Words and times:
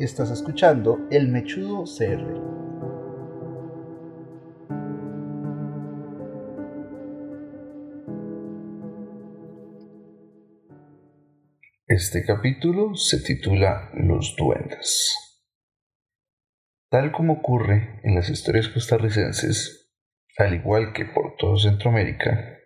Estás 0.00 0.30
escuchando 0.30 1.06
El 1.10 1.28
Mechudo 1.28 1.84
CR. 1.84 2.24
Este 11.86 12.24
capítulo 12.24 12.94
se 12.94 13.20
titula 13.20 13.90
Los 13.92 14.36
duendes. 14.38 15.14
Tal 16.88 17.12
como 17.12 17.34
ocurre 17.34 18.00
en 18.02 18.14
las 18.14 18.30
historias 18.30 18.68
costarricenses, 18.68 19.92
al 20.38 20.54
igual 20.54 20.94
que 20.94 21.04
por 21.04 21.36
todo 21.36 21.58
Centroamérica, 21.58 22.58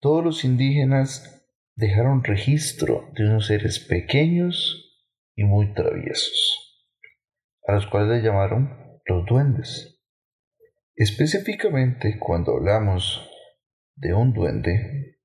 todos 0.00 0.22
los 0.22 0.44
indígenas 0.44 1.46
dejaron 1.76 2.22
registro 2.22 3.10
de 3.14 3.24
unos 3.24 3.46
seres 3.46 3.78
pequeños 3.78 4.86
y 5.40 5.44
muy 5.44 5.72
traviesos, 5.72 6.84
a 7.66 7.72
los 7.72 7.86
cuales 7.86 8.10
le 8.10 8.28
llamaron 8.28 9.00
los 9.06 9.24
duendes. 9.24 9.98
Específicamente 10.94 12.18
cuando 12.18 12.52
hablamos 12.52 13.26
de 13.96 14.12
un 14.12 14.34
duende, 14.34 15.18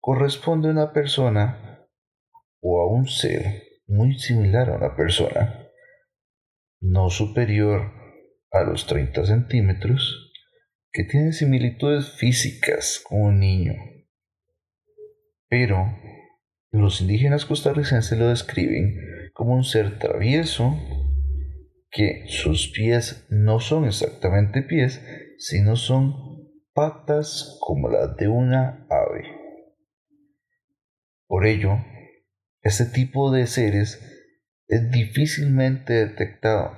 corresponde 0.00 0.68
a 0.68 0.72
una 0.72 0.92
persona 0.92 1.86
o 2.60 2.80
a 2.80 2.92
un 2.92 3.06
ser 3.06 3.62
muy 3.86 4.18
similar 4.18 4.70
a 4.70 4.78
una 4.78 4.96
persona, 4.96 5.68
no 6.80 7.08
superior 7.08 7.92
a 8.50 8.64
los 8.64 8.86
30 8.88 9.26
centímetros, 9.26 10.32
que 10.92 11.04
tiene 11.04 11.32
similitudes 11.32 12.16
físicas 12.16 13.00
con 13.06 13.20
un 13.20 13.38
niño 13.38 13.74
pero 15.48 15.96
los 16.72 17.00
indígenas 17.00 17.46
costarricenses 17.46 18.18
lo 18.18 18.28
describen 18.28 18.94
como 19.36 19.54
un 19.54 19.64
ser 19.64 19.98
travieso, 19.98 20.74
que 21.90 22.24
sus 22.26 22.72
pies 22.72 23.26
no 23.30 23.60
son 23.60 23.84
exactamente 23.84 24.62
pies, 24.62 25.04
sino 25.38 25.76
son 25.76 26.14
patas 26.72 27.58
como 27.60 27.88
las 27.88 28.16
de 28.16 28.28
una 28.28 28.86
ave. 28.90 29.24
Por 31.26 31.46
ello, 31.46 31.76
este 32.62 32.86
tipo 32.86 33.30
de 33.30 33.46
seres 33.46 34.00
es 34.68 34.90
difícilmente 34.90 35.92
detectado 35.92 36.72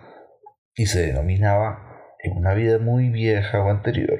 y 0.74 0.86
se 0.86 1.06
denominaba 1.06 2.02
en 2.22 2.36
una 2.36 2.54
vida 2.54 2.78
muy 2.78 3.08
vieja 3.08 3.62
o 3.62 3.70
anterior 3.70 4.18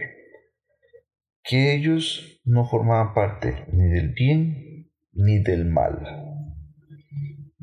que 1.48 1.74
ellos 1.74 2.42
no 2.44 2.66
formaban 2.66 3.14
parte 3.14 3.64
ni 3.72 3.88
del 3.88 4.10
bien 4.12 4.92
ni 5.12 5.42
del 5.42 5.64
mal. 5.64 6.27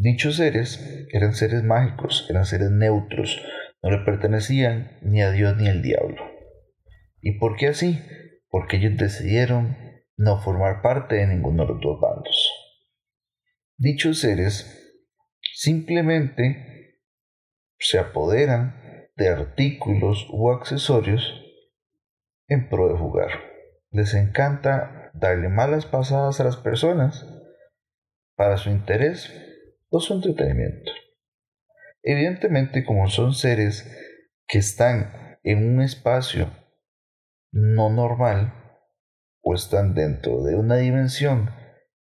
Dichos 0.05 0.35
seres 0.35 1.07
eran 1.11 1.33
seres 1.33 1.63
mágicos, 1.63 2.27
eran 2.29 2.45
seres 2.45 2.69
neutros, 2.69 3.41
no 3.81 3.89
le 3.89 4.05
pertenecían 4.05 4.99
ni 5.01 5.23
a 5.23 5.31
Dios 5.31 5.57
ni 5.57 5.67
al 5.67 5.81
diablo. 5.81 6.21
¿Y 7.21 7.39
por 7.39 7.55
qué 7.55 7.69
así? 7.69 7.99
Porque 8.49 8.77
ellos 8.77 8.97
decidieron 8.97 9.75
no 10.15 10.39
formar 10.41 10.83
parte 10.83 11.15
de 11.15 11.25
ninguno 11.25 11.65
de 11.65 11.73
los 11.73 11.81
dos 11.81 11.99
bandos. 11.99 12.51
Dichos 13.77 14.19
seres 14.19 15.01
simplemente 15.41 16.99
se 17.79 17.97
apoderan 17.97 19.09
de 19.15 19.29
artículos 19.29 20.27
u 20.29 20.51
accesorios 20.51 21.41
en 22.47 22.69
pro 22.69 22.89
de 22.89 22.99
jugar 22.99 23.55
les 23.95 24.13
encanta 24.13 25.09
darle 25.13 25.47
malas 25.47 25.85
pasadas 25.85 26.41
a 26.41 26.43
las 26.43 26.57
personas 26.57 27.25
para 28.35 28.57
su 28.57 28.69
interés 28.69 29.31
o 29.95 29.99
su 30.01 30.13
entretenimiento. 30.13 30.91
Evidentemente, 32.03 32.83
como 32.83 33.07
son 33.09 33.33
seres 33.33 33.89
que 34.47 34.57
están 34.57 35.39
en 35.43 35.65
un 35.65 35.81
espacio 35.81 36.51
no 37.51 37.89
normal 37.89 38.53
o 39.41 39.55
están 39.55 39.93
dentro 39.93 40.43
de 40.43 40.55
una 40.55 40.75
dimensión 40.75 41.49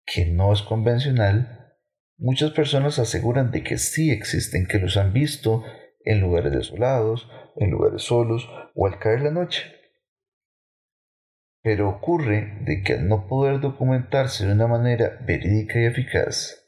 que 0.05 0.25
no 0.25 0.51
es 0.51 0.63
convencional, 0.63 1.77
muchas 2.17 2.51
personas 2.51 2.97
aseguran 2.97 3.51
de 3.51 3.63
que 3.63 3.77
sí 3.77 4.11
existen, 4.11 4.65
que 4.65 4.79
los 4.79 4.97
han 4.97 5.13
visto 5.13 5.63
en 6.03 6.19
lugares 6.19 6.51
desolados, 6.51 7.29
en 7.57 7.69
lugares 7.69 8.01
solos 8.01 8.49
o 8.73 8.87
al 8.87 8.97
caer 8.97 9.21
la 9.21 9.31
noche. 9.31 9.71
Pero 11.61 11.89
ocurre 11.89 12.57
de 12.65 12.81
que 12.81 12.93
al 12.93 13.07
no 13.07 13.27
poder 13.27 13.61
documentarse 13.61 14.47
de 14.47 14.53
una 14.53 14.67
manera 14.67 15.19
verídica 15.25 15.79
y 15.79 15.85
eficaz, 15.85 16.62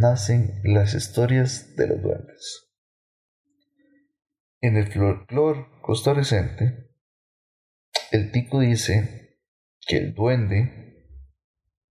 nacen 0.00 0.62
las 0.64 0.94
historias 0.94 1.76
de 1.76 1.86
los 1.86 2.00
duendes. 2.00 2.72
En 4.62 4.78
el 4.78 4.90
folclore 4.90 5.66
costarricense, 5.82 6.90
el 8.10 8.32
tico 8.32 8.60
dice 8.60 9.38
que 9.86 9.98
el 9.98 10.14
duende 10.14 11.06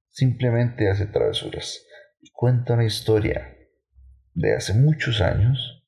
simplemente 0.10 0.90
hace 0.90 1.06
travesuras 1.06 1.86
y 2.20 2.32
cuenta 2.32 2.74
una 2.74 2.86
historia 2.86 3.56
de 4.34 4.56
hace 4.56 4.74
muchos 4.74 5.22
años 5.22 5.88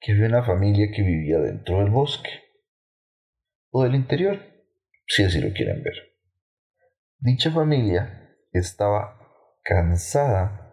que 0.00 0.12
había 0.12 0.26
una 0.26 0.44
familia 0.44 0.88
que 0.92 1.02
vivía 1.02 1.38
dentro 1.38 1.78
del 1.78 1.90
bosque 1.90 2.30
o 3.70 3.84
del 3.84 3.94
interior 3.94 4.40
si 5.06 5.22
así 5.22 5.40
lo 5.40 5.52
quieren 5.54 5.84
ver. 5.84 5.94
Dicha 7.20 7.52
familia 7.52 8.36
estaba 8.52 9.20
cansada 9.62 10.67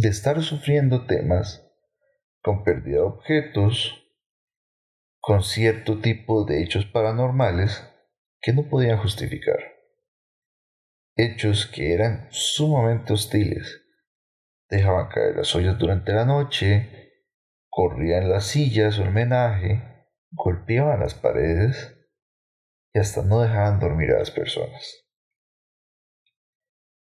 de 0.00 0.10
estar 0.10 0.40
sufriendo 0.42 1.06
temas 1.06 1.68
con 2.40 2.62
pérdida 2.62 2.98
de 2.98 3.02
objetos, 3.02 4.08
con 5.18 5.42
cierto 5.42 6.00
tipo 6.00 6.44
de 6.44 6.62
hechos 6.62 6.86
paranormales 6.86 7.82
que 8.40 8.52
no 8.52 8.68
podían 8.68 8.98
justificar. 8.98 9.58
Hechos 11.16 11.66
que 11.66 11.94
eran 11.94 12.28
sumamente 12.30 13.12
hostiles. 13.12 13.82
Dejaban 14.70 15.08
caer 15.08 15.34
las 15.34 15.52
ollas 15.56 15.76
durante 15.80 16.12
la 16.12 16.24
noche, 16.24 17.24
corrían 17.68 18.30
las 18.30 18.46
sillas 18.46 19.00
o 19.00 19.02
el 19.02 19.10
menaje, 19.10 19.82
golpeaban 20.30 21.00
las 21.00 21.14
paredes 21.14 21.96
y 22.92 23.00
hasta 23.00 23.22
no 23.22 23.40
dejaban 23.40 23.80
dormir 23.80 24.12
a 24.12 24.20
las 24.20 24.30
personas. 24.30 25.08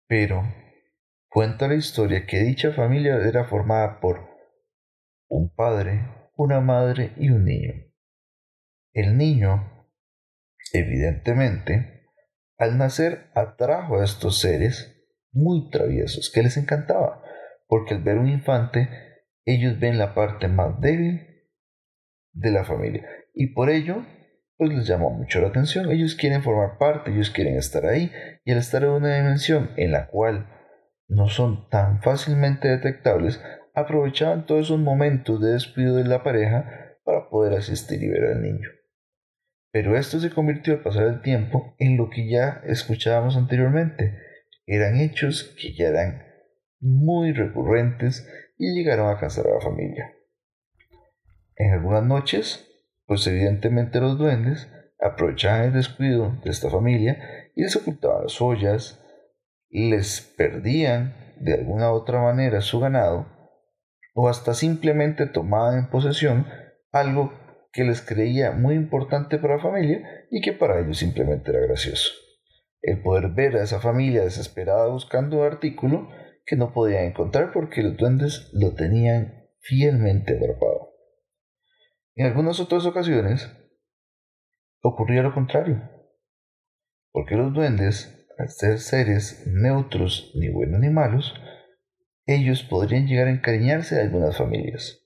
Pero 0.08 0.61
cuenta 1.32 1.70
la 1.70 1.76
historia 1.76 2.26
que 2.28 2.44
dicha 2.44 2.74
familia 2.74 3.16
era 3.26 3.46
formada 3.46 4.02
por 4.02 4.28
un 5.30 5.50
padre, 5.56 6.06
una 6.36 6.60
madre 6.60 7.14
y 7.16 7.30
un 7.30 7.46
niño. 7.46 7.74
El 8.92 9.18
niño, 9.18 9.88
evidentemente, 10.74 12.10
al 12.58 12.78
nacer 12.78 13.32
atrajo 13.34 14.02
a 14.02 14.04
estos 14.04 14.42
seres 14.42 15.08
muy 15.32 15.70
traviesos 15.70 16.30
que 16.34 16.44
les 16.44 16.58
encantaba, 16.58 17.24
porque 17.68 17.94
al 17.94 18.04
ver 18.04 18.18
un 18.18 18.28
infante 18.28 18.90
ellos 19.46 19.80
ven 19.80 19.98
la 19.98 20.14
parte 20.14 20.50
más 20.50 20.82
débil 20.82 21.48
de 22.34 22.52
la 22.52 22.66
familia 22.66 23.08
y 23.34 23.54
por 23.54 23.70
ello 23.70 24.06
pues 24.58 24.74
les 24.74 24.86
llama 24.86 25.10
mucho 25.10 25.40
la 25.40 25.48
atención. 25.48 25.90
Ellos 25.90 26.14
quieren 26.14 26.44
formar 26.44 26.78
parte, 26.78 27.10
ellos 27.10 27.32
quieren 27.32 27.56
estar 27.56 27.86
ahí 27.86 28.12
y 28.44 28.52
al 28.52 28.58
estar 28.58 28.84
en 28.84 28.90
una 28.90 29.16
dimensión 29.16 29.72
en 29.78 29.94
la 29.94 30.08
cual 30.08 30.61
no 31.12 31.28
son 31.28 31.70
tan 31.70 32.02
fácilmente 32.02 32.68
detectables, 32.68 33.42
aprovechaban 33.74 34.46
todos 34.46 34.68
esos 34.68 34.80
momentos 34.80 35.42
de 35.42 35.54
despido 35.54 35.98
de 35.98 36.06
la 36.06 36.24
pareja 36.24 36.98
para 37.04 37.30
poder 37.30 37.54
asistir 37.54 38.02
y 38.02 38.10
ver 38.10 38.24
al 38.24 38.42
niño. 38.42 38.68
Pero 39.72 39.98
esto 39.98 40.20
se 40.20 40.30
convirtió 40.30 40.74
al 40.74 40.84
pasar 40.84 41.08
el 41.08 41.22
tiempo 41.22 41.76
en 41.80 41.98
lo 41.98 42.10
que 42.10 42.30
ya 42.30 42.62
escuchábamos 42.66 43.38
anteriormente. 43.38 44.18
Eran 44.66 44.98
hechos 44.98 45.56
que 45.60 45.74
ya 45.74 45.88
eran 45.88 46.24
muy 46.80 47.32
recurrentes 47.34 48.28
y 48.58 48.74
llegaron 48.74 49.10
a 49.10 49.20
cansar 49.20 49.48
a 49.48 49.56
la 49.56 49.62
familia. 49.62 50.14
En 51.56 51.72
algunas 51.74 52.04
noches 52.04 52.68
pues 53.12 53.28
evidentemente 53.28 54.00
los 54.00 54.18
duendes 54.18 54.72
aprovechaban 54.98 55.66
el 55.66 55.74
descuido 55.74 56.40
de 56.46 56.50
esta 56.50 56.70
familia 56.70 57.20
y 57.54 57.64
les 57.64 57.76
ocultaban 57.76 58.24
las 58.24 58.40
ollas, 58.40 59.01
les 59.72 60.22
perdían 60.22 61.16
de 61.40 61.54
alguna 61.54 61.92
otra 61.92 62.22
manera 62.22 62.62
su 62.62 62.80
ganado 62.80 63.26
o 64.14 64.28
hasta 64.28 64.54
simplemente 64.54 65.26
tomaban 65.26 65.80
en 65.80 65.90
posesión 65.90 66.46
algo 66.92 67.34
que 67.72 67.84
les 67.84 68.02
creía 68.02 68.52
muy 68.52 68.76
importante 68.76 69.38
para 69.38 69.56
la 69.56 69.64
familia 69.64 70.26
y 70.30 70.42
que 70.42 70.52
para 70.52 70.80
ellos 70.80 70.98
simplemente 70.98 71.52
era 71.52 71.62
gracioso. 71.62 72.12
El 72.82 73.02
poder 73.02 73.30
ver 73.30 73.56
a 73.56 73.64
esa 73.64 73.80
familia 73.80 74.24
desesperada 74.24 74.88
buscando 74.88 75.38
un 75.40 75.46
artículo 75.46 76.10
que 76.46 76.56
no 76.56 76.74
podían 76.74 77.06
encontrar 77.06 77.52
porque 77.54 77.82
los 77.82 77.96
duendes 77.96 78.50
lo 78.54 78.74
tenían 78.74 79.48
fielmente 79.60 80.36
atrapado. 80.36 80.90
En 82.16 82.26
algunas 82.26 82.60
otras 82.60 82.86
ocasiones 82.86 83.50
ocurría 84.82 85.22
lo 85.22 85.34
contrario, 85.34 85.82
porque 87.12 87.36
los 87.36 87.54
duendes, 87.54 88.21
al 88.38 88.50
ser 88.50 88.80
seres 88.80 89.44
neutros, 89.48 90.32
ni 90.36 90.50
buenos 90.50 90.80
ni 90.80 90.90
malos, 90.90 91.34
ellos 92.26 92.64
podrían 92.64 93.08
llegar 93.08 93.28
a 93.28 93.32
encariñarse 93.32 93.96
de 93.96 94.02
algunas 94.02 94.38
familias. 94.38 95.00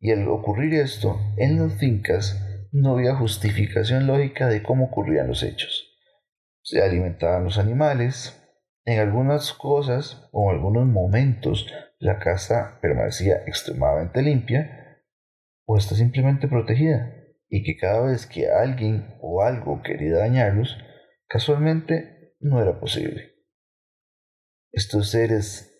Y 0.00 0.10
al 0.10 0.26
ocurrir 0.28 0.74
esto, 0.74 1.20
en 1.36 1.58
las 1.58 1.78
fincas 1.78 2.40
no 2.72 2.94
había 2.94 3.14
justificación 3.14 4.06
lógica 4.06 4.48
de 4.48 4.62
cómo 4.62 4.86
ocurrían 4.86 5.28
los 5.28 5.42
hechos. 5.42 5.98
Se 6.62 6.82
alimentaban 6.82 7.44
los 7.44 7.58
animales, 7.58 8.38
en 8.84 8.98
algunas 8.98 9.52
cosas 9.52 10.28
o 10.32 10.50
en 10.50 10.56
algunos 10.56 10.86
momentos 10.86 11.72
la 11.98 12.18
casa 12.18 12.78
permanecía 12.82 13.42
extremadamente 13.46 14.22
limpia 14.22 15.02
o 15.66 15.76
está 15.76 15.94
simplemente 15.94 16.48
protegida 16.48 17.14
y 17.48 17.62
que 17.62 17.76
cada 17.76 18.06
vez 18.06 18.26
que 18.26 18.50
alguien 18.50 19.14
o 19.20 19.42
algo 19.42 19.82
quería 19.82 20.16
dañarlos, 20.16 20.78
casualmente 21.28 22.11
no 22.42 22.60
era 22.60 22.78
posible. 22.78 23.32
Estos 24.72 25.10
seres 25.10 25.72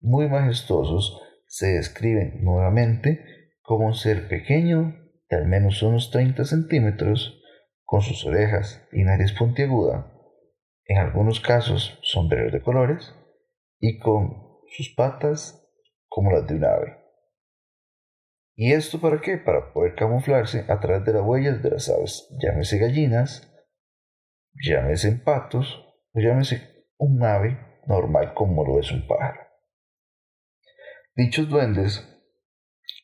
muy 0.00 0.28
majestuosos 0.28 1.20
se 1.46 1.68
describen 1.68 2.44
nuevamente 2.44 3.52
como 3.62 3.86
un 3.86 3.94
ser 3.94 4.28
pequeño 4.28 4.94
de 5.28 5.36
al 5.36 5.46
menos 5.46 5.82
unos 5.82 6.10
30 6.10 6.44
centímetros, 6.44 7.42
con 7.84 8.02
sus 8.02 8.24
orejas 8.26 8.86
y 8.92 9.02
nariz 9.02 9.32
puntiaguda, 9.32 10.12
en 10.84 10.98
algunos 10.98 11.40
casos 11.40 11.98
sombreros 12.02 12.52
de 12.52 12.62
colores, 12.62 13.14
y 13.78 13.98
con 13.98 14.58
sus 14.68 14.94
patas 14.94 15.66
como 16.08 16.32
las 16.32 16.46
de 16.46 16.54
un 16.54 16.64
ave. 16.64 16.98
¿Y 18.54 18.72
esto 18.72 19.00
para 19.00 19.20
qué? 19.20 19.36
Para 19.38 19.72
poder 19.72 19.94
camuflarse 19.94 20.64
a 20.68 20.80
través 20.80 21.04
de 21.04 21.12
las 21.12 21.22
huellas 21.22 21.62
de 21.62 21.70
las 21.70 21.88
aves, 21.88 22.28
llámese 22.42 22.78
gallinas, 22.78 23.54
llámese 24.54 25.12
patos, 25.12 25.87
llámese 26.20 26.86
un 26.98 27.22
ave 27.22 27.58
normal 27.86 28.34
como 28.34 28.64
lo 28.64 28.78
es 28.78 28.90
un 28.92 29.06
pájaro. 29.06 29.40
Dichos 31.14 31.48
duendes 31.48 32.06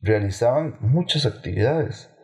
realizaban 0.01 0.77
muchas 0.81 1.27
actividades, 1.27 2.15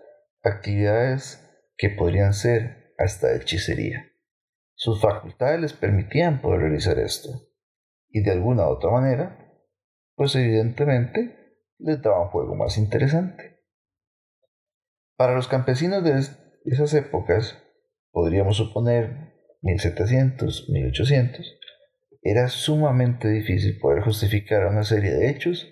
actividades 0.42 1.48
que 1.76 1.90
podrían 1.90 2.34
ser 2.34 2.94
hasta 2.98 3.34
hechicería. 3.34 4.06
Sus 4.74 5.00
facultades 5.00 5.60
les 5.60 5.72
permitían 5.72 6.40
poder 6.40 6.60
realizar 6.60 6.98
esto, 6.98 7.30
y 8.08 8.22
de 8.22 8.30
alguna 8.30 8.68
u 8.68 8.72
otra 8.72 8.90
manera, 8.90 9.54
pues 10.14 10.34
evidentemente 10.36 11.56
les 11.78 12.00
daban 12.02 12.22
un 12.22 12.28
juego 12.28 12.54
más 12.54 12.78
interesante. 12.78 13.64
Para 15.16 15.34
los 15.34 15.48
campesinos 15.48 16.04
de 16.04 16.18
esas 16.64 16.94
épocas, 16.94 17.62
podríamos 18.10 18.56
suponer 18.56 19.29
1700, 19.62 20.68
1800, 20.70 21.60
era 22.22 22.48
sumamente 22.48 23.28
difícil 23.28 23.78
poder 23.78 24.02
justificar 24.02 24.66
una 24.66 24.82
serie 24.82 25.12
de 25.12 25.30
hechos 25.30 25.66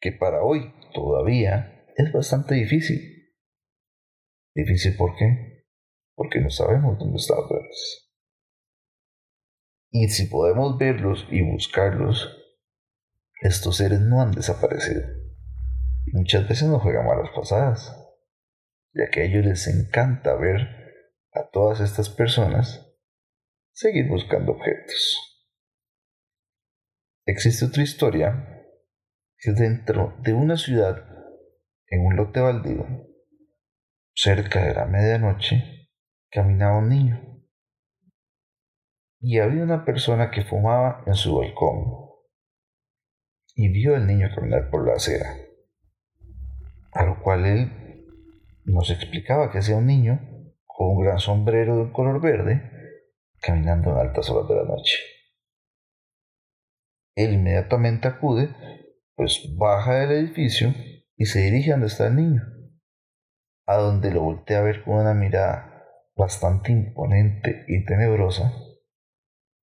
que 0.00 0.12
para 0.12 0.42
hoy 0.42 0.72
todavía 0.92 1.84
es 1.96 2.12
bastante 2.12 2.54
difícil. 2.54 3.34
Difícil 4.54 4.96
¿por 4.96 5.16
qué? 5.16 5.66
Porque 6.14 6.40
no 6.40 6.50
sabemos 6.50 6.98
dónde 6.98 7.16
están 7.16 7.38
los 7.38 8.10
Y 9.90 10.08
si 10.08 10.26
podemos 10.26 10.78
verlos 10.78 11.26
y 11.30 11.42
buscarlos, 11.42 12.36
estos 13.40 13.76
seres 13.76 14.00
no 14.00 14.20
han 14.20 14.32
desaparecido. 14.32 15.02
Muchas 16.12 16.48
veces 16.48 16.68
nos 16.68 16.82
juegan 16.82 17.06
malas 17.06 17.30
pasadas, 17.34 17.96
ya 18.94 19.10
que 19.10 19.20
a 19.20 19.24
ellos 19.24 19.44
les 19.44 19.66
encanta 19.68 20.34
ver 20.34 20.60
a 21.32 21.48
todas 21.50 21.80
estas 21.80 22.08
personas 22.10 22.87
seguir 23.80 24.08
buscando 24.08 24.52
objetos. 24.52 25.46
Existe 27.24 27.66
otra 27.66 27.84
historia 27.84 28.64
que 29.38 29.52
dentro 29.52 30.16
de 30.20 30.32
una 30.32 30.56
ciudad, 30.56 30.96
en 31.86 32.04
un 32.04 32.16
lote 32.16 32.40
baldío, 32.40 32.84
Cerca 34.20 34.64
de 34.64 34.74
la 34.74 34.86
medianoche 34.86 35.92
caminaba 36.28 36.78
un 36.78 36.88
niño 36.88 37.40
y 39.20 39.38
había 39.38 39.62
una 39.62 39.84
persona 39.84 40.32
que 40.32 40.42
fumaba 40.42 41.04
en 41.06 41.14
su 41.14 41.36
balcón 41.36 41.84
y 43.54 43.68
vio 43.68 43.94
al 43.94 44.08
niño 44.08 44.28
caminar 44.34 44.70
por 44.70 44.88
la 44.88 44.94
acera, 44.94 45.36
a 46.90 47.04
lo 47.04 47.22
cual 47.22 47.46
él 47.46 48.04
nos 48.64 48.90
explicaba 48.90 49.52
que 49.52 49.58
hacía 49.58 49.76
un 49.76 49.86
niño 49.86 50.18
con 50.66 50.96
un 50.96 51.04
gran 51.04 51.20
sombrero 51.20 51.84
de 51.84 51.92
color 51.92 52.20
verde 52.20 52.77
caminando 53.40 53.90
en 53.90 53.98
altas 53.98 54.30
horas 54.30 54.48
de 54.48 54.54
la 54.56 54.64
noche. 54.64 54.98
Él 57.16 57.34
inmediatamente 57.34 58.08
acude, 58.08 58.54
pues 59.16 59.54
baja 59.56 59.94
del 60.00 60.12
edificio 60.12 60.72
y 61.16 61.26
se 61.26 61.40
dirige 61.40 61.70
a 61.70 61.74
donde 61.74 61.88
está 61.88 62.06
el 62.06 62.16
niño 62.16 62.42
a 63.68 63.76
donde 63.76 64.10
lo 64.10 64.22
voltea 64.22 64.60
a 64.60 64.62
ver 64.62 64.82
con 64.82 64.94
una 64.94 65.12
mirada 65.12 65.84
bastante 66.16 66.72
imponente 66.72 67.66
y 67.68 67.84
tenebrosa 67.84 68.50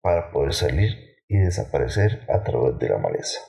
para 0.00 0.30
poder 0.30 0.54
salir 0.54 0.96
y 1.26 1.38
desaparecer 1.38 2.24
a 2.30 2.44
través 2.44 2.78
de 2.78 2.88
la 2.88 2.98
maleza. 2.98 3.40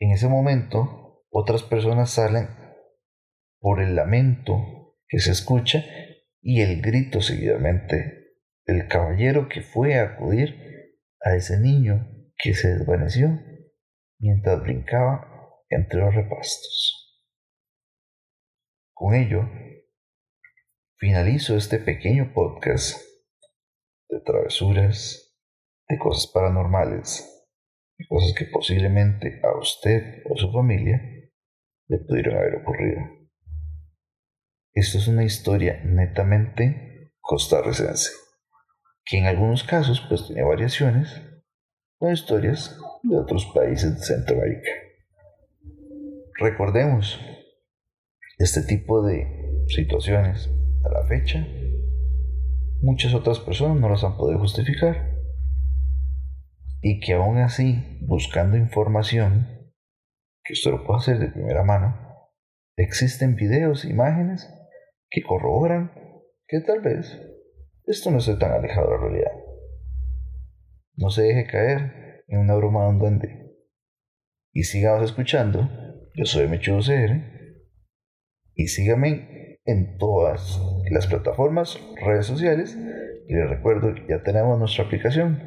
En 0.00 0.12
ese 0.12 0.28
momento, 0.28 1.26
otras 1.30 1.62
personas 1.62 2.10
salen 2.10 2.48
por 3.60 3.82
el 3.82 3.94
lamento 3.94 4.96
que 5.06 5.18
se 5.18 5.32
escucha 5.32 5.84
y 6.42 6.62
el 6.62 6.80
grito 6.80 7.20
seguidamente 7.20 8.34
del 8.66 8.88
caballero 8.88 9.48
que 9.48 9.62
fue 9.62 9.94
a 9.94 10.04
acudir 10.04 10.54
a 11.20 11.34
ese 11.36 11.58
niño 11.58 12.08
que 12.36 12.54
se 12.54 12.68
desvaneció 12.76 13.38
mientras 14.18 14.62
brincaba 14.62 15.26
entre 15.68 16.00
los 16.00 16.14
repastos. 16.14 17.22
Con 18.94 19.14
ello, 19.14 19.48
finalizo 20.98 21.56
este 21.56 21.78
pequeño 21.78 22.32
podcast 22.34 23.00
de 24.08 24.20
travesuras, 24.20 25.36
de 25.88 25.98
cosas 25.98 26.30
paranormales, 26.32 27.48
de 27.98 28.06
cosas 28.06 28.34
que 28.34 28.46
posiblemente 28.46 29.40
a 29.42 29.58
usted 29.58 30.22
o 30.28 30.36
su 30.36 30.52
familia 30.52 31.00
le 31.88 31.98
pudieron 31.98 32.36
haber 32.36 32.56
ocurrido. 32.56 33.19
Esto 34.72 34.98
es 34.98 35.08
una 35.08 35.24
historia 35.24 35.80
netamente 35.84 37.12
costarricense, 37.20 38.12
que 39.04 39.18
en 39.18 39.26
algunos 39.26 39.64
casos 39.64 40.00
pues 40.08 40.28
tiene 40.28 40.44
variaciones 40.44 41.20
con 41.98 42.12
historias 42.12 42.78
de 43.02 43.18
otros 43.18 43.50
países 43.52 43.96
de 43.96 44.02
Centroamérica. 44.04 44.70
Recordemos 46.38 47.20
este 48.38 48.62
tipo 48.62 49.02
de 49.02 49.26
situaciones 49.66 50.48
a 50.84 50.88
la 50.88 51.04
fecha, 51.08 51.44
muchas 52.80 53.12
otras 53.12 53.40
personas 53.40 53.76
no 53.80 53.88
las 53.88 54.04
han 54.04 54.16
podido 54.16 54.38
justificar. 54.38 55.18
Y 56.80 57.00
que 57.00 57.14
aún 57.14 57.38
así, 57.38 57.98
buscando 58.02 58.56
información, 58.56 59.48
que 60.44 60.52
usted 60.52 60.70
lo 60.70 60.84
puede 60.84 61.00
hacer 61.00 61.18
de 61.18 61.28
primera 61.28 61.64
mano, 61.64 62.30
existen 62.76 63.34
videos, 63.34 63.84
imágenes 63.84 64.48
que 65.10 65.22
corroboran 65.22 65.92
que 66.46 66.60
tal 66.60 66.80
vez 66.80 67.20
esto 67.86 68.10
no 68.10 68.18
esté 68.18 68.36
tan 68.36 68.52
alejado 68.52 68.86
de 68.86 68.96
la 68.96 69.02
realidad. 69.02 69.32
No 70.96 71.10
se 71.10 71.22
deje 71.22 71.46
caer 71.46 72.24
en 72.28 72.38
una 72.38 72.54
broma 72.54 72.84
de 72.84 72.90
un 72.90 72.98
duende. 72.98 73.56
Y 74.52 74.64
sigamos 74.64 75.04
escuchando. 75.04 75.68
Yo 76.14 76.24
soy 76.24 76.48
Mechudo 76.48 76.80
CR 76.80 77.20
y 78.54 78.66
síganme 78.66 79.58
en 79.64 79.96
todas 79.98 80.60
las 80.90 81.06
plataformas, 81.06 81.78
redes 82.04 82.26
sociales. 82.26 82.76
Y 83.28 83.34
les 83.34 83.48
recuerdo 83.48 83.94
ya 84.08 84.22
tenemos 84.22 84.58
nuestra 84.58 84.84
aplicación. 84.84 85.40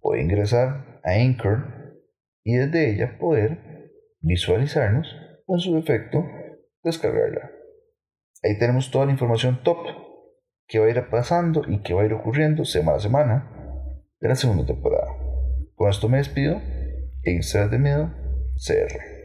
Puede 0.00 0.22
ingresar 0.22 1.00
a 1.04 1.12
Anchor 1.12 1.96
y 2.44 2.56
desde 2.56 2.92
ella 2.92 3.18
poder 3.18 3.92
visualizarnos 4.20 5.14
o 5.46 5.54
en 5.54 5.60
su 5.60 5.74
defecto 5.74 6.24
descargarla. 6.82 7.57
Ahí 8.42 8.58
tenemos 8.58 8.90
toda 8.90 9.06
la 9.06 9.12
información 9.12 9.62
top 9.62 9.78
que 10.66 10.78
va 10.78 10.86
a 10.86 10.90
ir 10.90 11.08
pasando 11.10 11.62
y 11.66 11.82
que 11.82 11.94
va 11.94 12.02
a 12.02 12.06
ir 12.06 12.12
ocurriendo 12.12 12.64
semana 12.64 12.98
a 12.98 13.00
semana 13.00 13.50
de 14.20 14.28
la 14.28 14.34
segunda 14.34 14.66
temporada. 14.66 15.08
Con 15.74 15.88
esto 15.88 16.08
me 16.08 16.18
despido. 16.18 16.60
En 17.24 17.70
de 17.70 17.78
Miedo, 17.78 18.10
CR. 18.56 19.17